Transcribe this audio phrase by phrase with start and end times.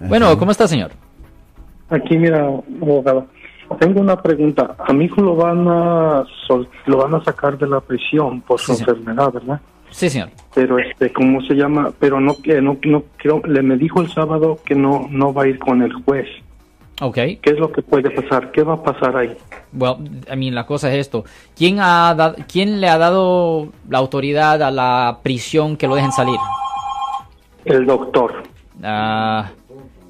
[0.00, 0.92] Bueno, ¿cómo está, señor?
[1.88, 2.46] aquí mira,
[2.80, 3.26] abogado.
[3.78, 4.74] Tengo una pregunta.
[4.78, 8.58] A mi hijo lo van a sol- lo van a sacar de la prisión por
[8.60, 9.60] su Sí, enfermedad, ¿verdad?
[9.90, 10.30] Sí, señor.
[10.54, 11.92] Pero este, ¿cómo se llama?
[11.98, 15.44] Pero no que no no creo le me dijo el sábado que no no va
[15.44, 16.26] a ir con el juez.
[17.00, 17.14] Ok.
[17.14, 18.50] ¿Qué es lo que puede pasar?
[18.52, 19.36] ¿Qué va a pasar ahí?
[19.72, 19.96] Well,
[20.32, 21.24] I mean, la cosa es esto.
[21.56, 26.12] ¿Quién, ha dado, ¿Quién le ha dado la autoridad a la prisión que lo dejen
[26.12, 26.38] salir?
[27.64, 28.42] El doctor.
[28.82, 29.50] Ah,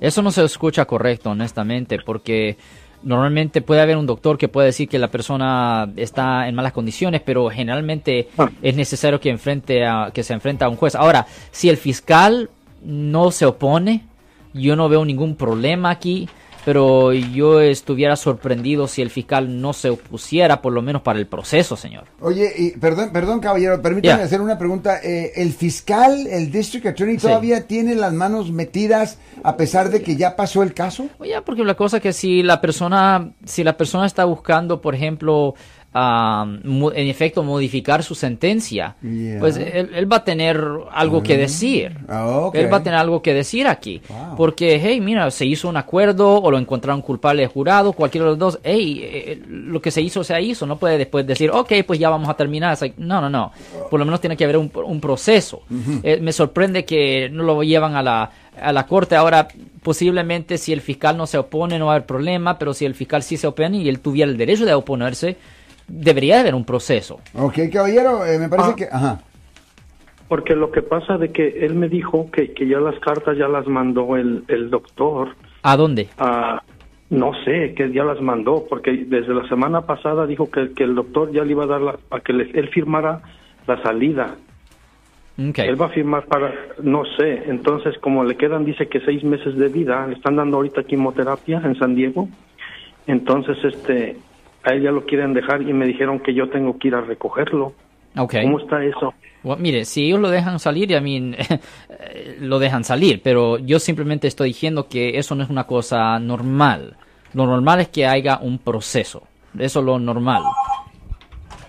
[0.01, 2.57] eso no se escucha correcto, honestamente, porque
[3.03, 7.23] normalmente puede haber un doctor que puede decir que la persona está en malas condiciones,
[7.25, 8.51] pero generalmente Ah.
[8.63, 10.95] es necesario que enfrente a, que se enfrente a un juez.
[10.95, 12.51] Ahora, si el fiscal
[12.83, 14.05] no se opone,
[14.53, 16.29] yo no veo ningún problema aquí,
[16.65, 21.27] pero yo estuviera sorprendido si el fiscal no se opusiera, por lo menos para el
[21.27, 22.05] proceso, señor.
[22.21, 25.01] Oye, y perdón, perdón, caballero, permítame hacer una pregunta.
[25.03, 27.27] Eh, ¿El fiscal, el district attorney, Sí.
[27.27, 31.07] todavía tiene las manos metidas a pesar de que ya pasó el caso?
[31.19, 34.95] Oye, porque la cosa es que si la persona, si la persona está buscando, por
[34.95, 35.55] ejemplo,
[35.93, 39.41] en efecto modificar su sentencia, Yeah.
[39.41, 41.99] pues él, él va a tener algo que decir.
[42.09, 42.51] Ah.
[42.55, 44.01] Él va a tener algo que decir aquí.
[44.09, 44.37] Wow.
[44.37, 48.31] Porque, hey, mira, se hizo un acuerdo o lo encontraron culpable de jurado, cualquiera de
[48.31, 48.61] los dos.
[48.63, 50.65] Hey, eh, lo que se hizo, se hizo.
[50.67, 52.77] No puede después decir, ok, pues ya vamos a terminar.
[52.81, 53.53] Like, no, no, no.
[53.91, 55.63] Por lo menos tiene que haber un, un proceso.
[56.03, 58.31] Eh, me sorprende que no lo llevan a la,
[58.61, 59.17] a la corte.
[59.17, 59.49] Ahora,
[59.83, 62.95] posiblemente si el fiscal no se opone, no va a haber problema, pero si el
[62.95, 65.37] fiscal sí se opone y él tuviera el derecho de oponerse,
[65.91, 67.21] debería de haber un proceso.
[67.35, 68.75] Ok, caballero, eh, me parece Ah.
[68.77, 68.85] que...
[68.91, 69.21] Ajá.
[70.29, 73.49] Porque lo que pasa de que él me dijo que, que ya las cartas ya
[73.49, 75.35] las mandó el, el doctor.
[75.63, 76.09] ¿A dónde?
[76.19, 76.63] Ah,
[77.11, 80.95] no sé, que ya las mandó, porque desde la semana pasada dijo que, que el
[80.95, 83.21] doctor ya le iba a dar la, para que le- él firmara
[83.67, 84.37] la salida.
[85.37, 85.59] Ok.
[85.59, 89.57] Él va a firmar para, no sé, entonces como le quedan, dice que seis meses
[89.57, 92.29] de vida, le están dando ahorita quimioterapia en San Diego,
[93.09, 94.17] entonces este,
[94.63, 97.01] a él ya lo quieren dejar y me dijeron que yo tengo que ir a
[97.01, 97.73] recogerlo.
[98.17, 98.35] Ok.
[98.43, 99.15] ¿Cómo está eso?
[99.43, 101.33] Bueno, mire, si ellos lo dejan salir, a mí
[102.41, 106.97] lo dejan salir, pero yo simplemente estoy diciendo que eso no es una cosa normal.
[107.33, 109.23] Lo normal es que haya un proceso.
[109.59, 110.43] Eso es lo normal.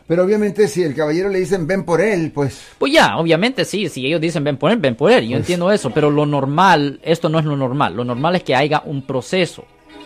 [0.07, 2.73] Pero obviamente si el caballero le dicen ven por él, pues...
[2.77, 5.71] Pues ya, obviamente sí, si ellos dicen ven por él, ven por él, yo entiendo
[5.71, 9.03] eso, pero lo normal, esto no es lo normal, lo normal es que haya un
[9.03, 9.63] proceso.